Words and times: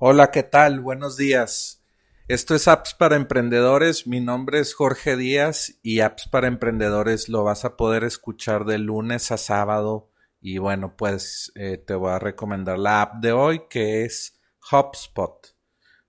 Hola, 0.00 0.30
¿qué 0.30 0.44
tal? 0.44 0.78
Buenos 0.78 1.16
días. 1.16 1.82
Esto 2.28 2.54
es 2.54 2.68
Apps 2.68 2.94
para 2.94 3.16
Emprendedores. 3.16 4.06
Mi 4.06 4.20
nombre 4.20 4.60
es 4.60 4.72
Jorge 4.72 5.16
Díaz 5.16 5.80
y 5.82 5.98
Apps 5.98 6.28
para 6.28 6.46
Emprendedores 6.46 7.28
lo 7.28 7.42
vas 7.42 7.64
a 7.64 7.76
poder 7.76 8.04
escuchar 8.04 8.64
de 8.64 8.78
lunes 8.78 9.32
a 9.32 9.38
sábado. 9.38 10.12
Y 10.40 10.58
bueno, 10.58 10.96
pues 10.96 11.50
eh, 11.56 11.78
te 11.78 11.94
voy 11.94 12.12
a 12.12 12.20
recomendar 12.20 12.78
la 12.78 13.02
app 13.02 13.14
de 13.16 13.32
hoy 13.32 13.62
que 13.68 14.04
es 14.04 14.38
HubSpot. 14.70 15.56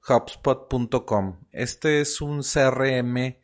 HubSpot.com. 0.08 1.40
Este 1.52 2.02
es 2.02 2.21
un 2.21 2.44
CRM 2.44 3.38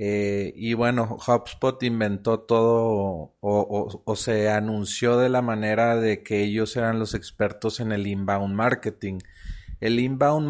eh, 0.00 0.52
y 0.54 0.74
bueno, 0.74 1.16
HubSpot 1.16 1.82
inventó 1.82 2.40
todo 2.40 3.36
o, 3.40 4.16
se 4.16 4.50
anunció 4.50 5.16
de 5.16 5.30
la 5.30 5.40
manera 5.40 5.96
de 5.96 6.22
que 6.22 6.42
ellos 6.44 6.76
eran 6.76 6.98
los 6.98 7.14
expertos 7.14 7.80
en 7.80 7.90
el 7.90 8.06
inbound 8.06 8.54
marketing. 8.54 9.18
El 9.80 10.00
inbound 10.00 10.46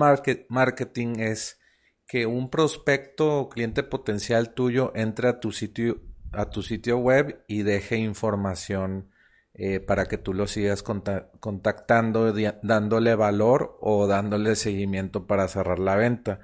marketing 0.48 1.20
es 1.20 1.60
que 2.06 2.26
un 2.26 2.50
prospecto 2.50 3.38
o 3.38 3.48
cliente 3.48 3.82
potencial 3.82 4.54
tuyo 4.54 4.92
entre 4.94 5.28
a 5.28 5.40
tu 5.40 5.52
sitio, 5.52 6.00
a 6.32 6.50
tu 6.50 6.62
sitio 6.62 6.98
web 6.98 7.44
y 7.46 7.62
deje 7.62 7.96
información 7.96 9.10
eh, 9.54 9.80
para 9.80 10.06
que 10.06 10.18
tú 10.18 10.34
lo 10.34 10.46
sigas 10.46 10.82
contactando, 10.82 12.32
dándole 12.62 13.14
valor 13.14 13.76
o 13.80 14.06
dándole 14.06 14.56
seguimiento 14.56 15.26
para 15.26 15.48
cerrar 15.48 15.80
la 15.80 15.96
venta. 15.96 16.40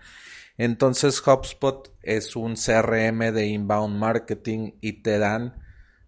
Entonces 0.58 1.22
HubSpot 1.26 1.92
es 2.02 2.36
un 2.36 2.54
CRM 2.54 3.32
de 3.32 3.46
inbound 3.46 3.96
marketing 3.98 4.72
y 4.80 5.02
te 5.02 5.18
dan 5.18 5.62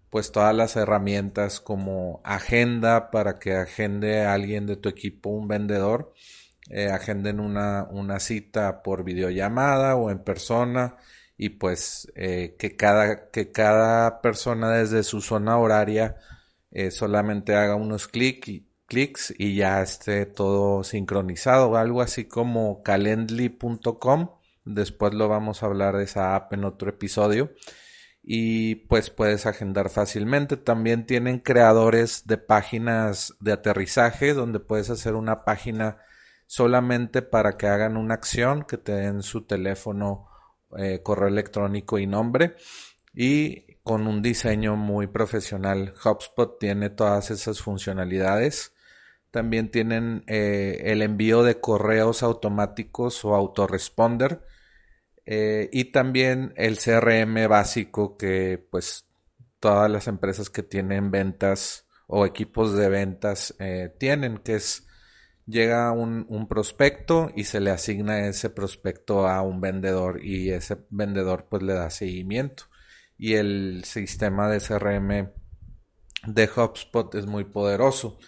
pues 0.09 0.31
todas 0.31 0.55
las 0.55 0.75
herramientas 0.75 1.59
como 1.59 2.21
agenda 2.23 3.11
para 3.11 3.39
que 3.39 3.53
agende 3.53 4.21
a 4.21 4.33
alguien 4.33 4.65
de 4.65 4.77
tu 4.77 4.87
equipo, 4.89 5.29
un 5.29 5.47
vendedor, 5.47 6.13
eh, 6.69 6.89
agenden 6.91 7.39
una, 7.39 7.87
una, 7.89 8.19
cita 8.19 8.83
por 8.83 9.03
videollamada 9.03 9.95
o 9.95 10.09
en 10.11 10.19
persona 10.19 10.97
y 11.37 11.49
pues 11.49 12.11
eh, 12.15 12.55
que, 12.59 12.75
cada, 12.75 13.29
que 13.29 13.51
cada 13.51 14.21
persona 14.21 14.71
desde 14.71 15.03
su 15.03 15.21
zona 15.21 15.57
horaria 15.57 16.17
eh, 16.71 16.91
solamente 16.91 17.55
haga 17.55 17.75
unos 17.75 18.07
clics 18.07 18.63
clics 18.87 19.33
y 19.37 19.55
ya 19.55 19.81
esté 19.81 20.25
todo 20.25 20.83
sincronizado, 20.83 21.75
algo 21.75 22.01
así 22.01 22.25
como 22.25 22.81
calendly.com 22.83 24.29
Después 24.67 25.13
lo 25.13 25.29
vamos 25.29 25.63
a 25.63 25.67
hablar 25.67 25.95
de 25.95 26.03
esa 26.03 26.35
app 26.35 26.51
en 26.53 26.65
otro 26.65 26.89
episodio. 26.89 27.53
Y 28.21 28.75
pues 28.75 29.09
puedes 29.09 29.45
agendar 29.45 29.89
fácilmente. 29.89 30.57
También 30.57 31.05
tienen 31.05 31.39
creadores 31.39 32.27
de 32.27 32.37
páginas 32.37 33.33
de 33.39 33.53
aterrizaje 33.53 34.33
donde 34.33 34.59
puedes 34.59 34.89
hacer 34.89 35.15
una 35.15 35.45
página 35.45 35.97
solamente 36.47 37.21
para 37.21 37.57
que 37.57 37.67
hagan 37.67 37.97
una 37.97 38.15
acción, 38.15 38.63
que 38.63 38.77
te 38.77 38.93
den 38.93 39.21
su 39.21 39.45
teléfono, 39.45 40.29
eh, 40.77 41.01
correo 41.03 41.27
electrónico 41.27 41.99
y 41.99 42.07
nombre. 42.07 42.55
Y 43.13 43.75
con 43.83 44.07
un 44.07 44.21
diseño 44.21 44.75
muy 44.75 45.07
profesional. 45.07 45.93
HubSpot 46.03 46.59
tiene 46.59 46.89
todas 46.89 47.31
esas 47.31 47.61
funcionalidades. 47.61 48.73
También 49.29 49.71
tienen 49.71 50.23
eh, 50.27 50.81
el 50.85 51.01
envío 51.01 51.43
de 51.43 51.59
correos 51.59 52.23
automáticos 52.23 53.23
o 53.25 53.35
autoresponder 53.35 54.41
eh, 55.25 55.69
y 55.71 55.85
también 55.91 56.53
el 56.55 56.77
CRM 56.77 57.47
básico 57.49 58.17
que 58.17 58.65
pues 58.71 59.05
todas 59.59 59.91
las 59.91 60.07
empresas 60.07 60.49
que 60.49 60.63
tienen 60.63 61.11
ventas 61.11 61.87
o 62.07 62.25
equipos 62.25 62.73
de 62.73 62.87
ventas 62.87 63.53
tienen, 63.99 64.37
que 64.37 64.55
es 64.55 64.86
llega 65.47 65.91
un, 65.91 66.25
un, 66.29 66.47
prospecto 66.47 67.31
y 67.35 67.45
se 67.45 67.59
le 67.59 67.71
asigna 67.71 68.27
ese 68.27 68.49
prospecto 68.49 69.27
a 69.27 69.41
un 69.41 69.61
vendedor 69.61 70.23
y 70.23 70.51
ese 70.51 70.77
vendedor 70.89 71.47
pues 71.49 71.63
le 71.63 71.73
da 71.73 71.89
seguimiento. 71.89 72.65
Y 73.17 73.33
el 73.33 73.83
sistema 73.85 74.49
de 74.49 74.59
CRM 74.59 75.31
de 76.27 76.49
HubSpot 76.55 77.13
es 77.15 77.25
muy 77.25 77.45
poderoso. 77.45 78.19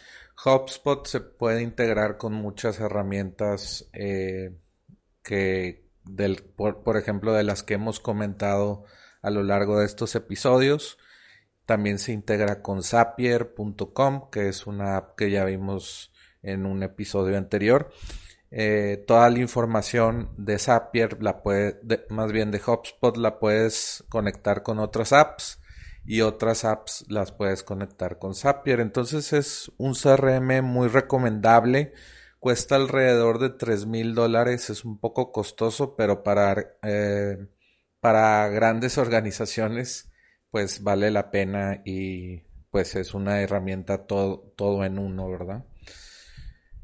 HubSpot 0.44 1.06
se 1.06 1.20
puede 1.20 1.62
integrar 1.62 2.18
con 2.18 2.34
muchas 2.34 2.80
herramientas 2.80 3.90
eh, 3.94 4.58
que, 5.22 5.86
del, 6.06 6.38
por, 6.38 6.98
ejemplo, 6.98 7.34
de 7.34 7.44
las 7.44 7.64
que 7.64 7.74
hemos 7.76 8.00
comentado 8.00 8.86
a 9.22 9.30
lo 9.30 9.44
largo 9.44 9.80
de 9.80 9.86
estos 9.86 10.16
episodios. 10.16 10.98
También 11.66 12.00
se 12.00 12.14
integra 12.14 12.62
con 12.62 12.84
Zapier.com, 12.84 14.30
que 14.32 14.48
es 14.48 14.66
una 14.66 14.98
app 14.98 15.16
que 15.16 15.30
ya 15.30 15.44
vimos 15.46 16.12
en 16.42 16.66
un 16.66 16.84
episodio 16.84 17.38
anterior. 17.38 17.92
Eh, 18.52 19.04
toda 19.08 19.30
la 19.30 19.40
información 19.40 20.32
de 20.38 20.58
Zapier, 20.58 21.22
la 21.22 21.44
puede, 21.44 21.80
más 22.10 22.32
bien 22.32 22.52
de 22.52 22.62
HubSpot, 22.66 23.16
la 23.18 23.40
puedes 23.40 24.04
conectar 24.10 24.64
con 24.64 24.80
otras 24.80 25.14
apps 25.14 25.62
y 26.06 26.22
otras 26.22 26.66
apps 26.66 27.06
las 27.10 27.32
puedes 27.32 27.64
conectar 27.64 28.18
con 28.18 28.34
Zapier. 28.36 28.80
Entonces 28.80 29.34
es 29.34 29.72
un 29.78 29.94
CRM 29.94 30.64
muy 30.64 30.88
recomendable 30.88 31.94
Cuesta 32.40 32.78
alrededor 32.78 33.40
de 33.40 33.50
tres 33.50 33.86
mil 33.86 34.16
dólares, 34.16 34.70
es 34.70 34.86
un 34.86 34.98
poco 34.98 35.32
costoso, 35.34 35.96
pero 35.98 36.24
para, 36.24 36.56
eh, 36.84 37.38
para 38.00 38.48
grandes 38.48 38.98
organizaciones 38.98 40.10
pues 40.50 40.82
vale 40.84 41.12
la 41.12 41.32
pena 41.32 41.82
y 41.86 42.44
pues 42.72 42.96
es 42.96 43.14
una 43.14 43.42
herramienta 43.42 44.08
todo, 44.08 44.54
todo 44.56 44.86
en 44.86 45.00
uno, 45.00 45.30
¿verdad? 45.30 45.66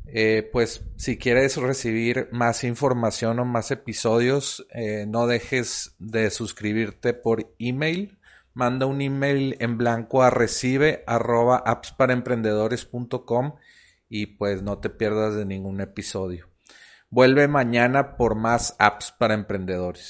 Eh, 0.07 0.49
pues 0.51 0.85
si 0.95 1.17
quieres 1.17 1.57
recibir 1.57 2.29
más 2.31 2.63
información 2.63 3.39
o 3.39 3.45
más 3.45 3.71
episodios, 3.71 4.65
eh, 4.73 5.05
no 5.07 5.27
dejes 5.27 5.95
de 5.99 6.29
suscribirte 6.29 7.13
por 7.13 7.53
email. 7.59 8.17
Manda 8.53 8.85
un 8.85 9.01
email 9.01 9.57
en 9.59 9.77
blanco 9.77 10.23
a 10.23 10.29
recibe 10.29 11.03
arroba 11.07 11.57
appsparaemprendedores.com 11.65 13.55
y 14.07 14.27
pues 14.27 14.61
no 14.61 14.77
te 14.77 14.89
pierdas 14.89 15.35
de 15.35 15.45
ningún 15.45 15.81
episodio. 15.81 16.47
Vuelve 17.09 17.47
mañana 17.47 18.17
por 18.17 18.35
más 18.35 18.75
apps 18.79 19.11
para 19.11 19.33
emprendedores. 19.33 20.03